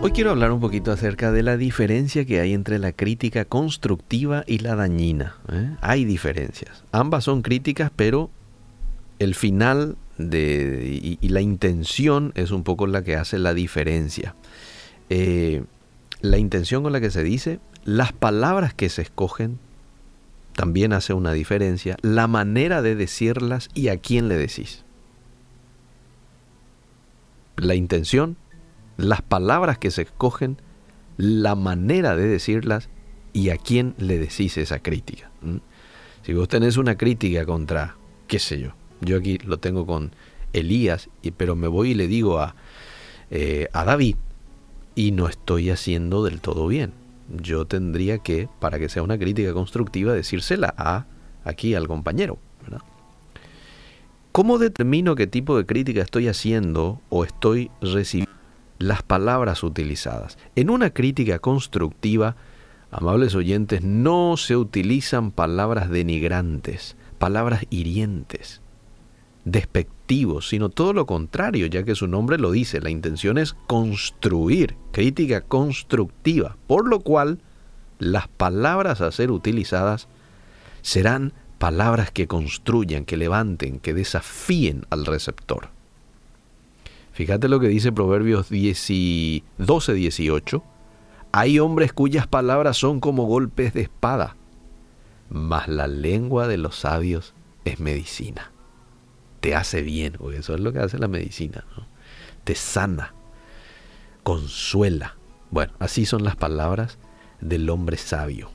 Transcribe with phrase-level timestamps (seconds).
[0.00, 4.44] Hoy quiero hablar un poquito acerca de la diferencia que hay entre la crítica constructiva
[4.46, 5.34] y la dañina.
[5.50, 5.74] ¿eh?
[5.80, 6.84] Hay diferencias.
[6.92, 8.30] Ambas son críticas, pero
[9.18, 14.36] el final de, y, la intención es un poco la que hace la diferencia.
[15.10, 15.64] Eh,
[16.20, 19.58] la intención con la que se dice, las palabras que se escogen
[20.54, 24.84] también hace una diferencia, la manera de decirlas y a quién le decís.
[27.56, 28.36] La intención,
[28.98, 30.58] las palabras que se escogen,
[31.16, 32.90] la manera de decirlas
[33.32, 35.30] y a quién le decís esa crítica.
[36.22, 40.12] Si vos tenés una crítica contra, qué sé yo, yo aquí lo tengo con
[40.52, 42.56] Elías, pero me voy y le digo a,
[43.30, 44.16] eh, a David,
[44.94, 46.92] y no estoy haciendo del todo bien.
[47.40, 51.06] Yo tendría que, para que sea una crítica constructiva, decírsela a
[51.44, 52.38] aquí al compañero.
[54.32, 58.37] ¿Cómo determino qué tipo de crítica estoy haciendo o estoy recibiendo?
[58.78, 60.38] Las palabras utilizadas.
[60.54, 62.36] En una crítica constructiva,
[62.90, 68.60] amables oyentes, no se utilizan palabras denigrantes, palabras hirientes
[69.50, 74.76] despectivos, sino todo lo contrario, ya que su nombre lo dice, la intención es construir,
[74.92, 77.40] crítica constructiva, por lo cual
[77.98, 80.08] las palabras a ser utilizadas
[80.82, 85.70] serán palabras que construyan, que levanten, que desafíen al receptor.
[87.18, 89.42] Fíjate lo que dice Proverbios 12,
[89.94, 90.62] 18.
[91.32, 94.36] Hay hombres cuyas palabras son como golpes de espada,
[95.28, 98.52] mas la lengua de los sabios es medicina
[99.40, 101.64] te hace bien, porque eso es lo que hace la medicina,
[102.44, 103.14] te sana,
[104.22, 105.16] consuela.
[105.50, 106.98] Bueno, así son las palabras
[107.40, 108.50] del hombre sabio.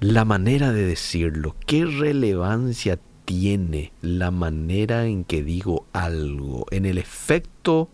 [0.00, 6.96] La manera de decirlo, ¿qué relevancia tiene la manera en que digo algo, en el
[6.96, 7.90] efecto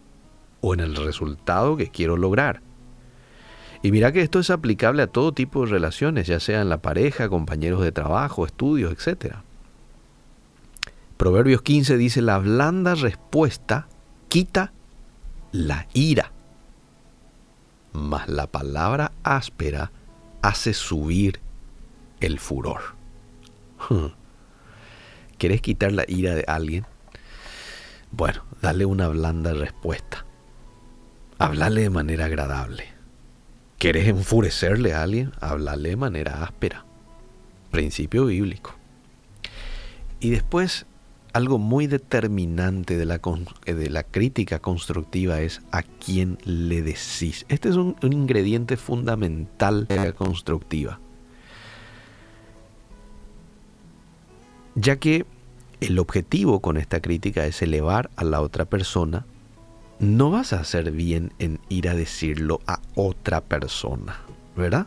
[0.61, 2.61] o en el resultado que quiero lograr?
[3.83, 6.79] Y mira que esto es aplicable a todo tipo de relaciones, ya sea en la
[6.79, 9.43] pareja, compañeros de trabajo, estudios, etcétera.
[11.17, 13.89] Proverbios 15 dice, la blanda respuesta
[14.29, 14.73] quita
[15.51, 16.31] la ira,
[17.93, 19.91] mas la palabra áspera
[20.43, 21.41] hace subir
[22.21, 22.95] el furor.
[25.39, 26.87] ¿Quieres quitar la ira de alguien?
[28.11, 30.25] Bueno, dale una blanda respuesta.
[31.39, 32.89] Hablarle de manera agradable.
[33.79, 35.33] ¿Quieres enfurecerle a alguien?
[35.41, 36.85] Háblale de manera áspera.
[37.71, 38.75] Principio bíblico.
[40.21, 40.87] Y después
[41.35, 43.21] algo muy determinante de la,
[43.67, 47.45] eh, de la crítica constructiva es a quién le decís.
[47.49, 51.01] Este es un, ingrediente fundamental de la constructiva.
[54.75, 55.25] Ya que
[55.81, 59.27] el objetivo con esta crítica es elevar a la otra persona,
[59.99, 64.21] no vas a hacer bien en ir a decirlo a otra persona,
[64.57, 64.87] ¿verdad?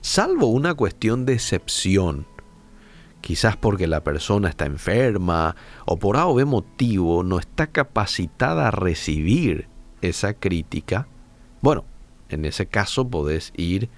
[0.00, 2.26] Salvo una cuestión de excepción
[3.20, 8.68] quizás porque la persona está enferma o por A o B motivo no está capacitada
[8.68, 9.68] a recibir
[10.00, 11.06] esa crítica,
[11.60, 11.84] bueno,
[12.28, 13.90] en ese caso podés ir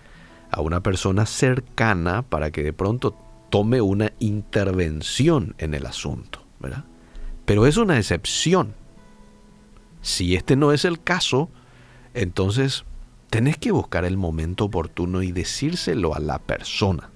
[0.51, 3.17] a una persona cercana para que de pronto
[3.53, 6.87] tome una intervención en el asunto, ¿verdad?
[7.45, 8.75] Pero es una excepción.
[10.01, 11.51] Si este no es el caso,
[12.15, 12.87] entonces
[13.29, 17.11] tenés que buscar el momento oportuno y decírselo a la persona.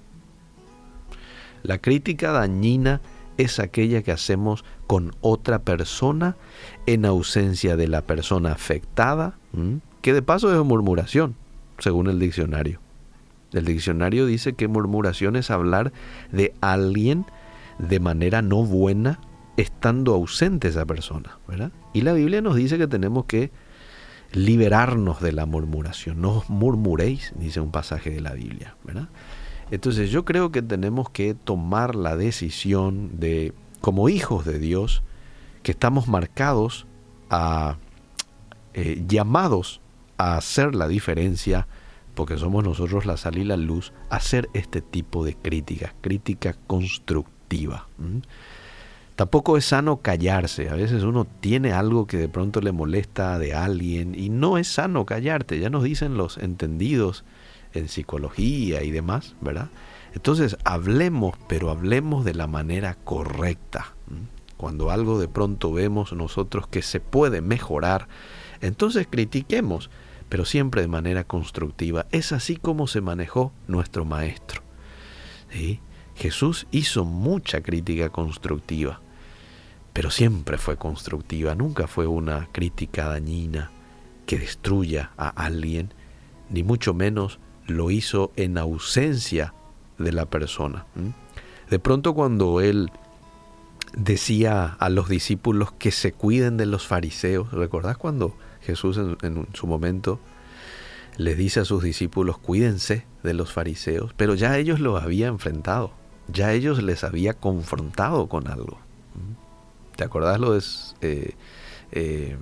[1.63, 3.01] La crítica dañina
[3.39, 6.37] es aquella que hacemos con otra persona
[6.85, 9.39] en ausencia de la persona afectada,
[10.03, 11.35] que de paso es murmuración,
[11.79, 12.79] según el diccionario.
[13.53, 15.93] El diccionario dice que murmuración es hablar
[16.31, 17.25] de alguien
[17.79, 19.19] de manera no buena
[19.55, 21.71] estando ausente esa persona, ¿verdad?
[21.93, 23.51] Y la Biblia nos dice que tenemos que
[24.31, 26.21] liberarnos de la murmuración.
[26.21, 29.09] No os murmuréis, dice un pasaje de la Biblia, ¿verdad?
[29.71, 35.03] Entonces yo creo que tenemos que tomar la decisión de, como hijos de Dios,
[35.63, 36.87] que estamos marcados
[37.29, 37.77] a,
[38.73, 39.81] eh, llamados
[40.17, 41.67] a hacer la diferencia,
[42.17, 47.87] porque somos nosotros la sal y la luz, hacer este tipo de crítica, crítica constructiva.
[49.15, 50.69] Tampoco es sano callarse.
[50.69, 54.67] A veces uno tiene algo que de pronto le molesta de alguien y no es
[54.67, 55.59] sano callarte.
[55.59, 57.23] Ya nos dicen los entendidos
[57.75, 59.69] en psicología y demás, ¿verdad?
[60.15, 63.93] Entonces hablemos, pero hablemos de la manera correcta.
[64.57, 68.07] Cuando algo de pronto vemos nosotros que se puede mejorar,
[68.59, 69.91] entonces critiquemos,
[70.29, 72.05] pero siempre de manera constructiva.
[72.11, 74.61] Es así como se manejó nuestro maestro.
[76.15, 79.01] Jesús hizo mucha crítica constructiva,
[79.93, 83.71] pero siempre fue constructiva, nunca fue una crítica dañina
[84.25, 85.93] que destruya a alguien,
[86.49, 89.53] ni mucho menos lo hizo en ausencia
[89.97, 90.85] de la persona.
[91.69, 92.91] De pronto cuando él
[93.95, 98.35] decía a los discípulos que se cuiden de los fariseos, ¿recordás cuando
[98.67, 100.19] Jesús en, su momento
[101.15, 105.93] les dice a sus discípulos, cuídense de los fariseos, pero ya ellos lo había enfrentado,
[106.27, 108.77] ya ellos les había confrontado con algo.
[109.95, 110.61] ¿Te acordás lo de
[111.01, 111.33] eh,
[111.91, 112.37] eh,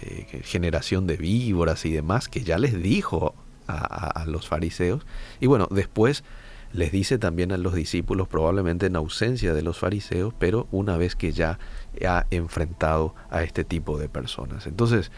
[0.00, 3.34] eh, generación de víboras y demás que ya les dijo
[3.68, 5.06] a, los fariseos?
[5.40, 6.24] Y bueno, después
[6.72, 11.16] les dice también a los discípulos, probablemente en ausencia de los fariseos, pero una vez
[11.16, 11.58] que ya
[12.06, 14.66] ha enfrentado a este tipo de personas.
[14.66, 15.10] Entonces,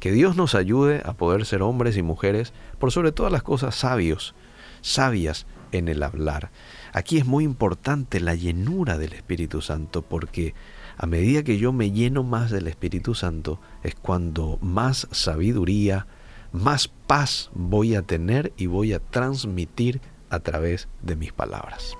[0.00, 3.74] que Dios nos ayude a poder ser hombres y mujeres, por sobre todas las cosas
[3.74, 4.34] sabios,
[4.80, 6.50] sabias en el hablar.
[6.92, 10.54] Aquí es muy importante la llenura del Espíritu Santo porque
[10.96, 16.06] a medida que yo me lleno más del Espíritu Santo es cuando más sabiduría,
[16.52, 20.00] más paz voy a tener y voy a transmitir
[20.30, 21.96] a través de mis palabras.